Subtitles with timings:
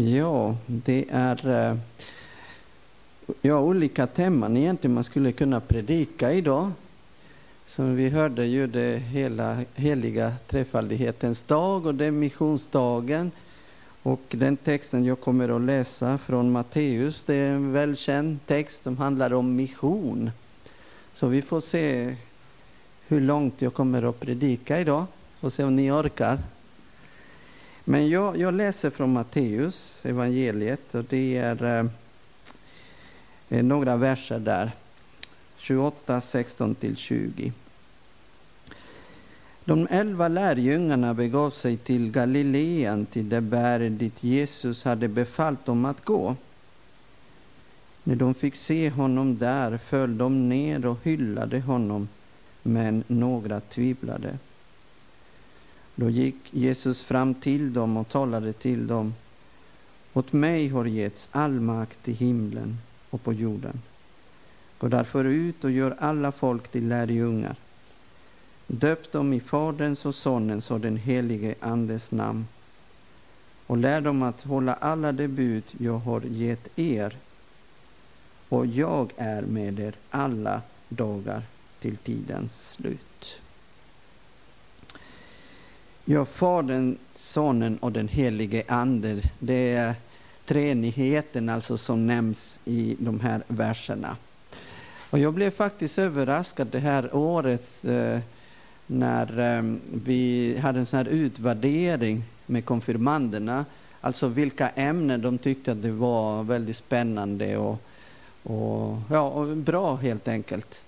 [0.00, 1.76] Ja, det är eh,
[3.42, 6.70] ja, olika teman egentligen man skulle kunna predika idag.
[7.66, 13.30] Som vi hörde ju det hela heliga trefaldighetens dag och det är missionsdagen.
[14.02, 18.98] Och den texten jag kommer att läsa från Matteus, det är en välkänd text som
[18.98, 20.30] handlar om mission.
[21.12, 22.16] Så vi får se
[23.08, 25.06] hur långt jag kommer att predika idag.
[25.40, 26.38] Får se om ni orkar.
[27.90, 31.86] Men jag, jag läser från Matteus evangeliet och det är eh,
[33.48, 34.72] eh några verser där.
[35.56, 37.52] 28, 16 till 20.
[39.64, 45.84] De elva lärjungarna begav sig till Galileen, till det berg dit Jesus hade befallt dem
[45.84, 46.36] att gå.
[48.04, 52.08] När de fick se honom där föll de ner och hyllade honom,
[52.62, 54.38] men några tvivlade.
[56.00, 59.14] Då gick Jesus fram till dem och talade till dem.
[60.12, 62.78] Åt mig har getts all makt i himlen
[63.10, 63.82] och på jorden.
[64.78, 67.56] Gå därför ut och gör alla folk till lärjungar.
[68.66, 72.46] Döp dem i Faderns och Sonens och den helige Andes namn
[73.66, 77.16] och lär dem att hålla alla de bud jag har gett er.
[78.48, 81.42] Och jag är med er alla dagar
[81.80, 83.07] till tidens slut.
[86.10, 89.94] Ja, Fadern, Sonen och den helige Ande, det är
[90.46, 94.16] treenigheten alltså som nämns i de här verserna.
[95.10, 98.18] Och jag blev faktiskt överraskad det här året eh,
[98.86, 103.64] när eh, vi hade en sån här utvärdering med konfirmanderna.
[104.00, 107.82] Alltså vilka ämnen de tyckte att det var väldigt spännande och,
[108.42, 110.84] och, ja, och bra helt enkelt.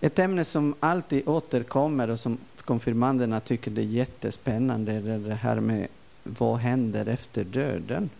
[0.00, 5.88] Ett ämne som alltid återkommer och som konfirmanderna tycker det är jättespännande det här med
[6.24, 8.10] vad händer efter döden?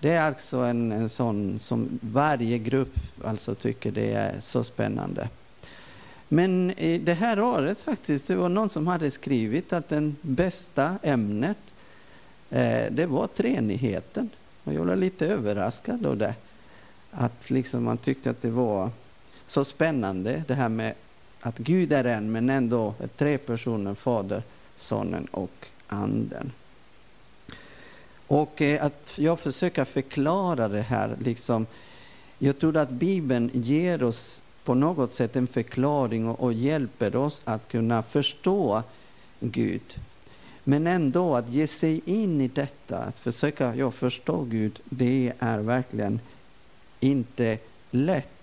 [0.00, 5.28] Det är alltså en, en sån som varje grupp alltså tycker det är så spännande.
[6.28, 6.72] Men
[7.04, 11.58] det här året faktiskt, det var någon som hade skrivit att det bästa ämnet,
[12.50, 14.30] eh, det var treenigheten.
[14.64, 16.34] Och jag blev lite överraskad av det.
[17.10, 18.90] Att liksom man tyckte att det var
[19.46, 20.94] så spännande, det här med
[21.46, 24.42] att Gud är en, men ändå är tre personer, Fader,
[24.76, 26.52] Sonen och Anden.
[28.26, 31.66] Och eh, att jag försöker förklara det här, liksom,
[32.38, 37.42] jag tror att Bibeln ger oss på något sätt en förklaring och, och hjälper oss
[37.44, 38.82] att kunna förstå
[39.40, 40.00] Gud.
[40.64, 45.58] Men ändå att ge sig in i detta, att försöka ja, förstå Gud, det är
[45.58, 46.20] verkligen
[47.00, 47.58] inte
[47.90, 48.35] lätt.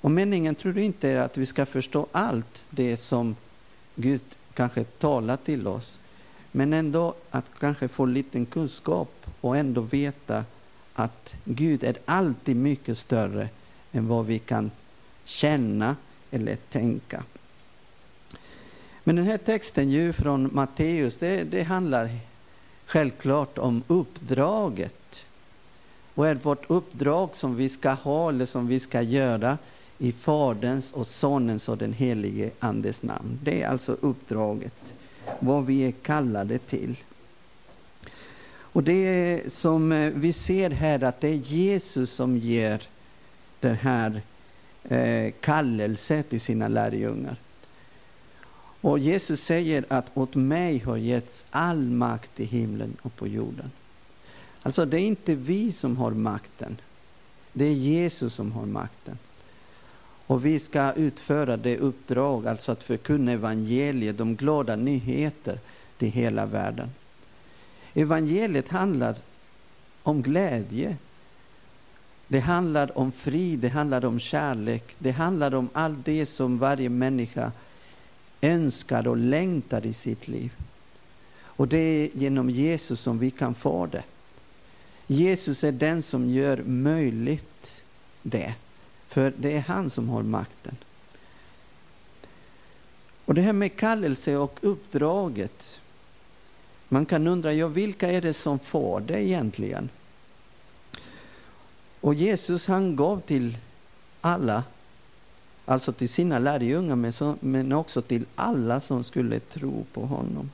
[0.00, 3.36] Och meningen tror du inte är att vi ska förstå allt det som
[3.94, 4.20] Gud
[4.54, 5.98] kanske talar till oss.
[6.52, 10.44] Men ändå att kanske få lite kunskap och ändå veta
[10.94, 13.48] att Gud är alltid mycket större
[13.92, 14.70] än vad vi kan
[15.24, 15.96] känna
[16.30, 17.24] eller tänka.
[19.04, 22.10] Men den här texten ju från Matteus, det, det handlar
[22.86, 25.24] självklart om uppdraget.
[26.14, 29.58] Vad är vårt uppdrag som vi ska ha eller som vi ska göra
[29.98, 33.38] i Faderns och Sonens och den helige Andes namn.
[33.42, 34.94] Det är alltså uppdraget,
[35.38, 36.96] vad vi är kallade till.
[38.50, 42.82] Och det som eh, vi ser här att det är Jesus som ger
[43.60, 44.22] den här
[44.84, 47.36] eh, till sina lärjungar.
[48.80, 53.70] Och Jesus säger att åt mig har getts all makt i himlen och på jorden.
[54.62, 56.80] Alltså det är inte vi som har makten.
[57.52, 59.18] Det är Jesus som har makten.
[60.28, 65.58] Och vi ska utföra det uppdrag, alltså att förkunna evangeliet, de glada nyheter
[65.98, 66.90] till hela världen.
[67.94, 69.16] Evangeliet handlar
[70.02, 70.96] om glädje,
[72.28, 76.88] det handlar om frid, det handlar om kärlek, det handlar om allt det som varje
[76.88, 77.52] människa
[78.40, 80.52] önskar och längtar i sitt liv.
[81.40, 84.02] Och det är genom Jesus som vi kan få det.
[85.06, 87.82] Jesus är den som gör möjligt
[88.22, 88.54] det,
[89.08, 90.76] för det är han som har makten.
[93.24, 95.80] Och det här med kallelse och uppdraget.
[96.88, 99.88] Man kan undra, ja, vilka är det som får det egentligen?
[102.00, 103.56] Och Jesus han gav till
[104.20, 104.64] alla,
[105.64, 110.50] alltså till sina lärjungar, men också till alla som skulle tro på honom.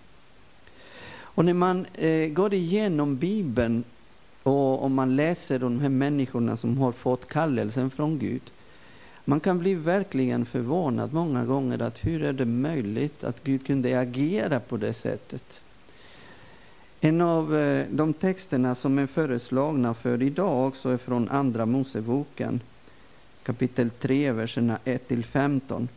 [1.17, 3.85] Och när man eh, går igenom Bibeln
[4.45, 8.43] och om man läser de här människorna som har fått kallelsen från Gud,
[9.25, 14.01] man kan bli verkligen förvånad många gånger att hur är det möjligt att Gud kunde
[14.01, 15.63] agera på det sättet?
[17.01, 22.61] En av eh, de texterna som är föreslagna för idag också är från Andra Moseboken,
[23.43, 25.89] kapitel 3, verserna 1-15.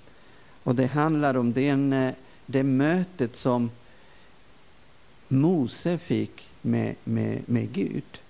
[0.64, 2.14] Och det handlar om den, eh,
[2.46, 3.70] det mötet som
[5.28, 8.22] Mose fick med, med, med Gud.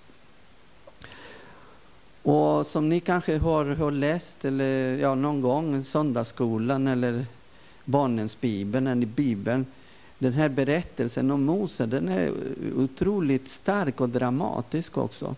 [2.30, 7.26] Och som ni kanske har, har läst eller, ja, någon gång i söndagsskolan eller
[7.84, 9.66] barnens bibeln eller Bibeln.
[10.18, 12.32] Den här berättelsen om Mose den är
[12.76, 15.36] otroligt stark och dramatisk också.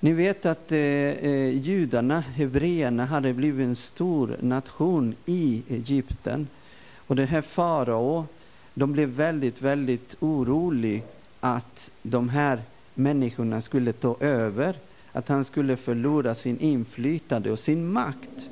[0.00, 6.48] Ni vet att eh, eh, judarna, hebreerna, hade blivit en stor nation i Egypten.
[6.96, 8.26] Och den här farao,
[8.74, 11.02] de blev väldigt, väldigt oroliga
[11.40, 12.62] att de här
[12.94, 14.76] människorna skulle ta över,
[15.14, 18.48] att han skulle förlora sin inflytande och sin makt.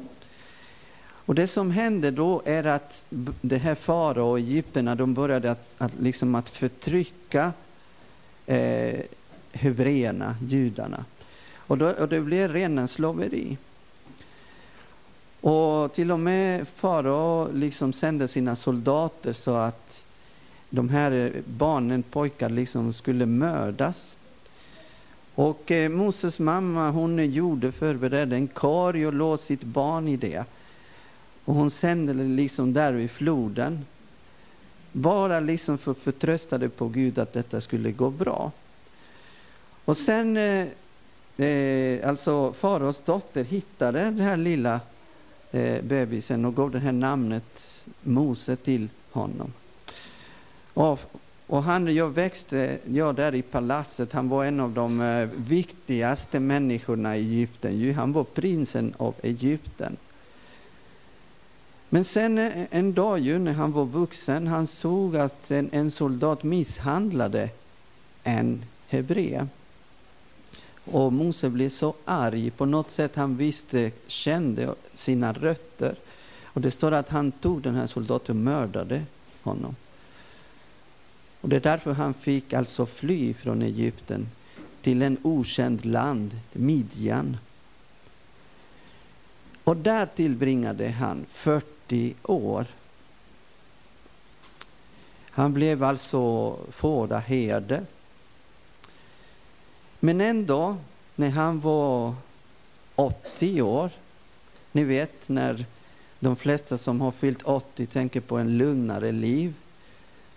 [1.24, 3.04] Och det som hände då är att
[3.40, 7.52] det här farao och egyptierna, de började att, att, liksom att förtrycka
[8.46, 9.00] eh,
[9.52, 11.04] hebreerna, judarna.
[11.56, 13.56] Och, då, och det blev rena slaveri.
[15.40, 20.04] Och till och med farao liksom sände sina soldater så att
[20.70, 24.16] de här barnen, pojkar, liksom skulle mördas.
[25.34, 30.44] Och eh, Moses mamma hon gjorde förberedde en korg och låg sitt barn i det.
[31.44, 33.84] Och hon sände det liksom där vid floden.
[34.92, 38.52] Bara liksom för att förtrösta på Gud att detta skulle gå bra.
[39.84, 40.66] Och sen, eh,
[41.46, 44.80] eh, alltså faraos dotter hittade den här lilla
[45.50, 49.52] eh, bebisen och gav det här namnet Mose till honom.
[50.74, 51.00] Och,
[51.46, 56.40] och han, jag växte jag där i palatset, han var en av de eh, viktigaste
[56.40, 57.94] människorna i Egypten.
[57.94, 59.96] Han var prinsen av Egypten.
[61.88, 65.90] Men sen eh, en dag ju när han var vuxen, han såg att en, en
[65.90, 67.50] soldat misshandlade
[68.22, 69.46] en hebré.
[70.84, 75.96] Och Mose blev så arg, på något sätt han visste, kände sina rötter.
[76.44, 79.02] Och det står att han tog den här soldaten och mördade
[79.42, 79.76] honom.
[81.42, 84.28] Och det är därför han fick alltså fly från Egypten
[84.82, 87.36] till en okänd land, Midjan.
[89.64, 92.66] Och där tillbringade han 40 år.
[95.30, 97.84] Han blev alltså fåraherde.
[100.00, 100.76] Men ändå,
[101.14, 102.14] när han var
[102.94, 103.90] 80 år,
[104.72, 105.64] ni vet när
[106.20, 109.54] de flesta som har fyllt 80 tänker på en lugnare liv.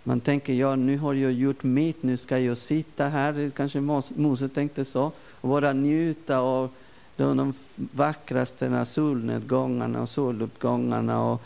[0.08, 3.80] Man tänker, ja nu har jag gjort mitt, nu ska jag sitta här, kanske
[4.14, 6.70] Mose tänkte så, och bara njuta av
[7.16, 11.42] de vackraste solnedgångarna och soluppgångarna och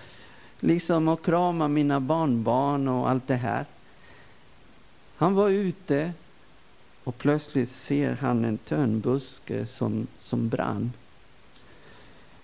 [0.61, 3.65] liksom och krama mina barnbarn och allt det här.
[5.17, 6.13] Han var ute
[7.05, 10.93] och plötsligt ser han en törnbuske som, som brann.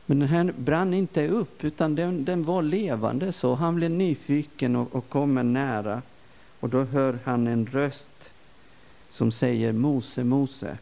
[0.07, 3.33] Men den här brann inte upp, utan den, den var levande.
[3.33, 6.03] så Han blev nyfiken och, och kommer nära.
[6.61, 8.33] Och då hör han en röst
[9.11, 10.79] som säger Mose, Mose.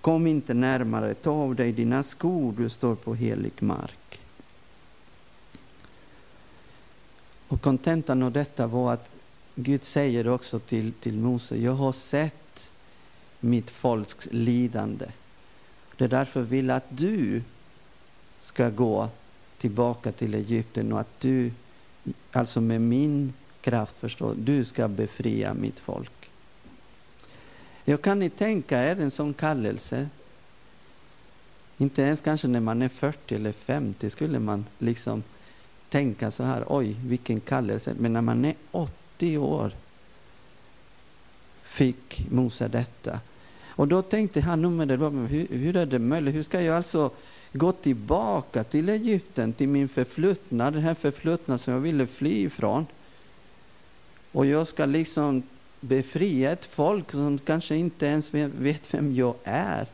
[0.00, 4.20] Kom inte närmare, ta av dig dina skor, du står på helig mark.
[7.48, 9.10] Och kontentan av detta var att
[9.54, 12.70] Gud säger också till, till Mose, jag har sett
[13.40, 15.06] mitt folks lidande.
[16.00, 17.42] Det är därför vill att du
[18.38, 19.08] ska gå
[19.58, 21.52] tillbaka till Egypten och att du,
[22.32, 26.30] alltså med min kraft förstår, du ska befria mitt folk.
[27.84, 30.08] Jag kan ni tänka er en sån kallelse?
[31.78, 35.22] Inte ens kanske när man är 40 eller 50 skulle man liksom
[35.88, 37.94] tänka så här, oj vilken kallelse.
[37.98, 39.72] Men när man är 80 år
[41.62, 43.20] fick Mose detta.
[43.80, 46.34] Och då tänkte han omedelbart, hur, hur är det möjligt?
[46.34, 47.10] Hur ska jag alltså
[47.52, 52.86] gå tillbaka till Egypten, till min förflutna, den här förflutna som jag ville fly ifrån?
[54.32, 55.42] Och jag ska liksom
[55.80, 59.86] befria ett folk som kanske inte ens vet vem jag är.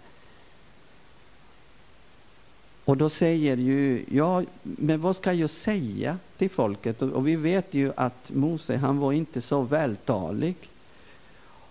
[2.84, 7.02] Och då säger ju, ja, men vad ska jag säga till folket?
[7.02, 10.56] Och vi vet ju att Mose, han var inte så vältalig.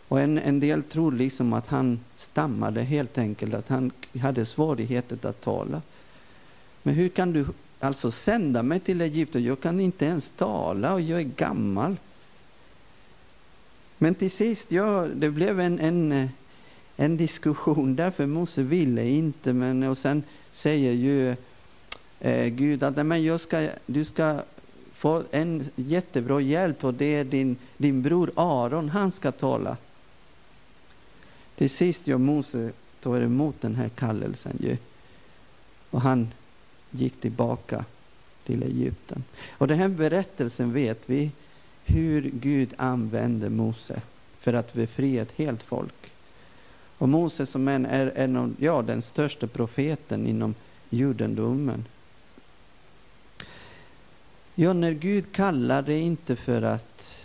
[0.08, 5.30] Och en, en del tror liksom att han stammade helt enkelt, att han hade svårigheter
[5.30, 5.82] att tala.
[6.84, 7.46] Men hur kan du
[7.80, 9.44] alltså sända mig till Egypten?
[9.44, 11.96] Jag kan inte ens tala och jag är gammal.
[13.98, 16.30] Men till sist, ja, det blev en, en,
[16.96, 19.54] en diskussion därför Mose ville inte.
[19.54, 21.36] Men, och sen säger ju
[22.20, 24.42] eh, Gud att men jag ska, du ska
[24.94, 29.78] få en jättebra hjälp och det är din, din bror Aron, han ska tala.
[31.56, 32.72] Till sist gör Mose
[33.02, 34.78] tar emot den här kallelsen ju.
[35.90, 36.28] Och han
[36.92, 37.86] gick tillbaka
[38.44, 39.24] till Egypten.
[39.50, 41.32] Och den här berättelsen vet vi
[41.86, 44.02] hur Gud använde Mose
[44.40, 46.14] för att befria ett helt folk.
[46.98, 50.56] Och Mose som en, är en av, ja, den största profeten inom
[50.90, 51.86] judendomen.
[54.56, 57.25] Ja, när Gud kallar det inte för att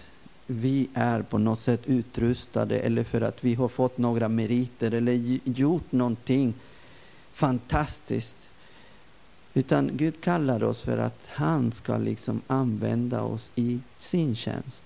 [0.50, 5.38] vi är på något sätt utrustade eller för att vi har fått några meriter eller
[5.45, 6.54] gjort någonting
[7.33, 8.49] fantastiskt.
[9.54, 14.85] Utan Gud kallar oss för att han ska liksom använda oss i sin tjänst.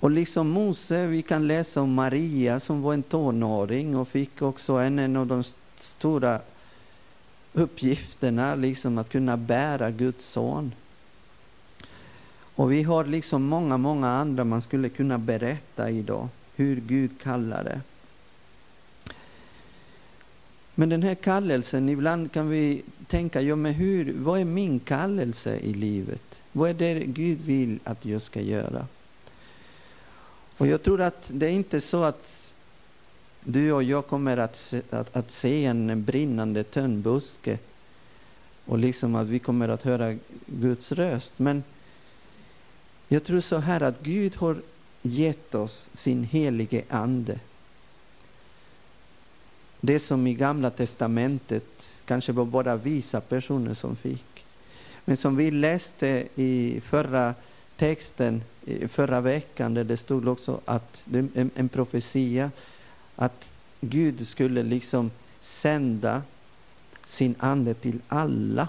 [0.00, 4.72] Och liksom Mose, vi kan läsa om Maria som var en tonåring och fick också
[4.72, 5.44] en, en av de
[5.76, 6.40] stora
[7.52, 10.72] uppgifterna, liksom att kunna bära Guds son.
[12.56, 17.64] Och vi har liksom många, många andra man skulle kunna berätta idag, hur Gud kallar
[17.64, 17.80] det.
[20.74, 25.56] Men den här kallelsen, ibland kan vi tänka, ja, men hur, vad är min kallelse
[25.56, 26.42] i livet?
[26.52, 28.86] Vad är det Gud vill att jag ska göra?
[30.58, 32.54] Och jag tror att det är inte så att
[33.44, 37.58] du och jag kommer att se, att, att se en brinnande tönnbuske
[38.64, 41.38] och liksom att vi kommer att höra Guds röst.
[41.38, 41.62] Men
[43.08, 44.56] jag tror så här att Gud har
[45.02, 47.40] gett oss sin helige Ande.
[49.80, 54.46] Det som i Gamla Testamentet kanske var bara visa personer som fick.
[55.04, 57.34] Men som vi läste i förra
[57.76, 58.42] texten
[58.88, 62.50] förra veckan där det stod också att en, en profetia
[63.16, 65.10] att Gud skulle liksom
[65.40, 66.22] sända
[67.04, 68.68] sin ande till alla.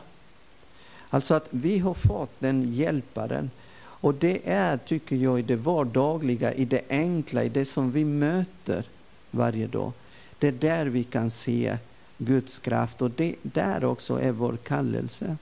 [1.09, 3.51] Alltså att vi har fått den hjälparen.
[4.07, 8.05] Och det är, tycker jag, i det vardagliga, i det enkla, i det som vi
[8.05, 8.85] möter
[9.31, 9.91] varje dag.
[10.39, 11.77] Det är där vi kan se
[12.17, 15.37] Guds kraft och det där också är vår kallelse.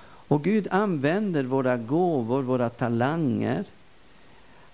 [0.00, 3.64] Och Gud använder våra gåvor, våra talanger.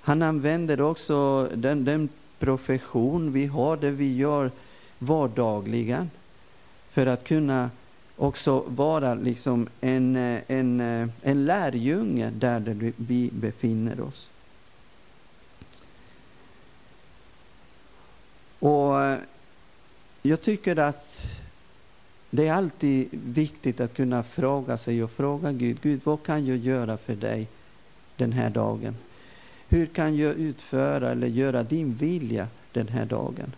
[0.01, 4.51] Han använder också den, den profession vi har, det vi gör
[4.99, 6.11] vardagligen
[6.91, 7.71] för att kunna
[8.17, 14.31] också vara liksom en, eh, en, eh, en lärjunge där vi befinner oss.
[18.59, 19.19] Och eh,
[20.23, 21.39] jag tycker att
[22.31, 26.57] det är alltid viktigt att kunna fråga sig och fråga Gud, Gud vad kan jag
[26.57, 27.49] göra för dig
[28.17, 28.97] den här dagen?
[29.69, 33.53] Hur kan jag utföra eller göra din vilja den här dagen?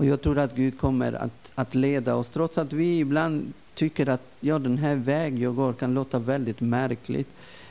[0.00, 4.08] Och jag tror att Gud kommer att, att leda oss, trots att vi ibland tycker
[4.08, 7.28] att ja, den här väg jag går kan låta väldigt märkligt.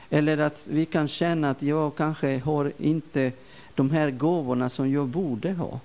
[0.10, 3.32] Eller att vi kan känna att jag kanske har inte
[3.76, 5.80] de här gåvorna som jag borde ha.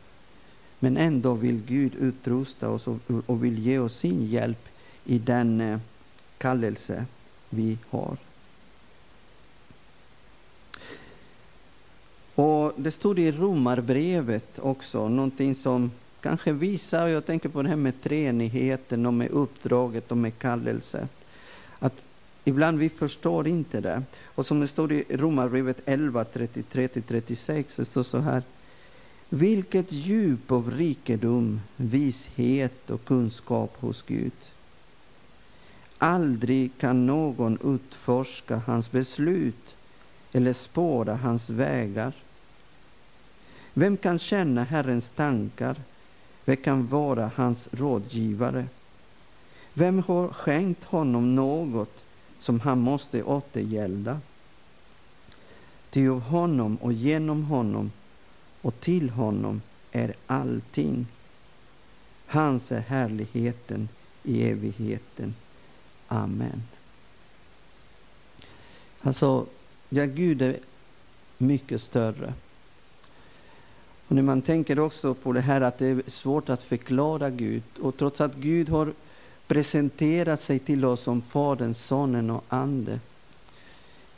[0.78, 4.68] Men ändå vill Gud utrusta oss och, och vill ge oss sin hjälp
[5.04, 5.78] i den eh,
[6.38, 7.04] kallelse
[7.50, 8.16] vi har.
[12.34, 15.90] Och Det stod i Romarbrevet också, någonting som
[16.24, 20.38] kanske visar, och jag tänker på det här med treenigheten och med uppdraget och med
[20.38, 21.08] kallelse,
[21.78, 21.92] att
[22.44, 24.02] ibland vi förstår inte det.
[24.24, 28.42] Och som det står i Romarbrevet 11, 33-36, det står så här.
[29.28, 34.32] Vilket djup av rikedom, vishet och kunskap hos Gud.
[35.98, 39.76] Aldrig kan någon utforska hans beslut
[40.32, 42.12] eller spåra hans vägar.
[43.74, 45.76] Vem kan känna Herrens tankar?
[46.44, 48.66] Vem kan vara hans rådgivare?
[49.74, 52.04] Vem har skänkt honom något
[52.38, 54.20] som han måste återgälda?
[55.90, 57.92] Ty av honom och genom honom
[58.62, 61.06] och till honom är allting.
[62.26, 63.88] Hans är härligheten
[64.22, 65.34] i evigheten.
[66.08, 66.62] Amen.
[69.00, 69.46] Alltså,
[69.88, 70.58] ja, Gud är
[71.38, 72.34] mycket större.
[74.14, 77.62] Och när man tänker också på det här att det är svårt att förklara Gud,
[77.80, 78.92] och trots att Gud har
[79.46, 83.00] presenterat sig till oss som Fadern, Sonen och Ande,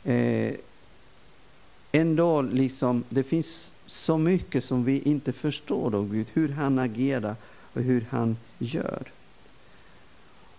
[0.03, 0.53] eh,
[1.91, 7.35] ändå liksom, det finns så mycket som vi inte förstår av Gud, hur han agerar
[7.73, 9.03] och hur han gör.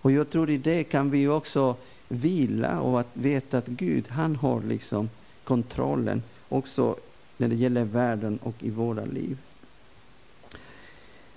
[0.00, 1.76] Och jag tror i det kan vi också
[2.09, 5.11] vila och att veta att Gud, han har liksom
[5.45, 6.97] kontrollen också
[7.38, 9.38] när det gäller världen och i våra liv.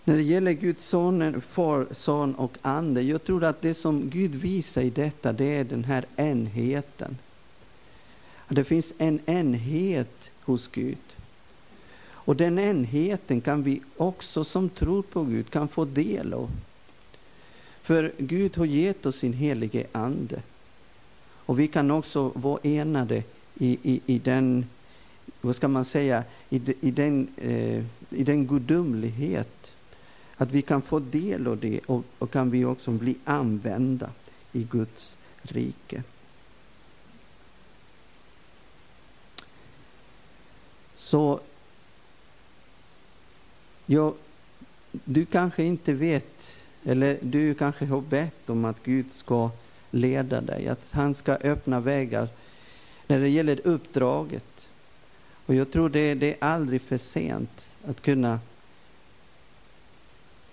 [0.03, 4.35] När det gäller Guds son, far, son och ande, jag tror att det som Gud
[4.35, 7.17] visar i detta, det är den här enheten.
[8.49, 10.97] Det finns en enhet hos Gud.
[12.23, 16.49] Och den enheten kan vi också som tror på Gud kan få del av.
[17.81, 20.41] För Gud har gett oss sin helige Ande.
[21.45, 23.23] Och vi kan också vara enade
[23.55, 24.65] i, i, i den,
[25.41, 29.75] vad ska man säga, i, i, den, eh, i den gudomlighet.
[30.35, 34.09] Att vi kan få del av det och, och kan vi också bli använda
[34.51, 36.03] i Guds rike.
[40.95, 41.39] Så
[43.85, 44.13] ja,
[44.91, 49.49] du kanske inte vet, eller du kanske har bett om att Gud ska
[49.91, 52.27] leda dig, att han ska öppna vägar
[53.07, 54.67] när det gäller uppdraget.
[55.45, 58.39] Och jag tror det, det är aldrig för sent att kunna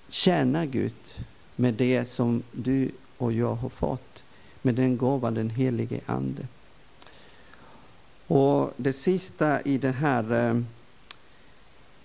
[0.09, 0.95] tjäna Gud
[1.57, 4.25] med det som du och jag har fått,
[4.63, 6.47] med den gåvan, den helige Ande.
[8.27, 10.61] Och det sista i den här eh,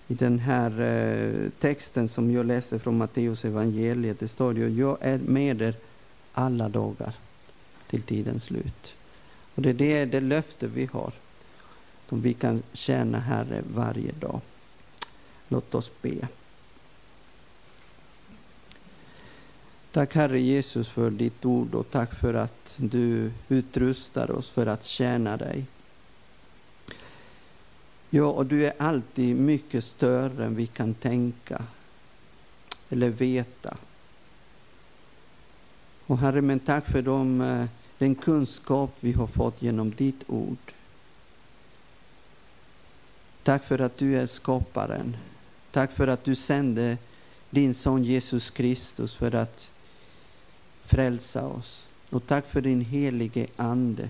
[0.07, 4.97] i den här eh, texten som jag läste från Matteus evangeliet, det står ju jag
[5.01, 5.75] är med er
[6.33, 7.13] alla dagar
[7.89, 8.95] till tidens slut.
[9.55, 11.13] Och det är det, det löfte vi har,
[12.13, 14.41] som vi kan tjäna Herre varje dag.
[15.47, 16.27] Låt oss be.
[19.91, 24.83] Tack Herre Jesus för ditt ord och tack för att du utrustar oss för att
[24.83, 25.65] tjäna dig.
[28.09, 31.63] Ja, och du är alltid mycket större än vi kan tänka
[32.89, 33.77] eller veta.
[36.07, 37.65] Och Herre, men tack för dem, eh,
[37.97, 40.73] den kunskap vi har fått genom ditt ord.
[43.43, 45.17] Tack för att du är skaparen.
[45.71, 46.97] Tack för att du sände
[47.49, 49.71] din son Jesus Kristus för att
[50.83, 51.87] frälsa oss.
[52.09, 54.09] Och tack för din helige Ande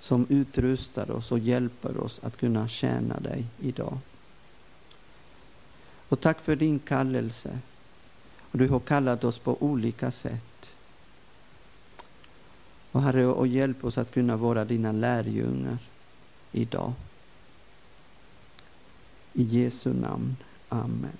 [0.00, 3.98] som utrustar oss och hjälper oss att kunna tjäna dig idag.
[6.08, 7.58] Och tack för din kallelse.
[8.38, 10.76] Och du har kallat oss på olika sätt.
[12.92, 15.78] Och Herre, och hjälp oss att kunna vara dina lärjungar
[16.52, 16.92] idag.
[19.34, 20.36] I Jesu namn.
[20.68, 21.18] Amen.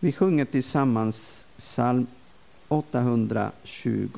[0.00, 2.06] Vi sjunger tillsammans psalm
[2.68, 4.08] 820.